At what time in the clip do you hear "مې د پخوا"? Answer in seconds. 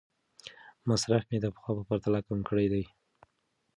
1.29-1.73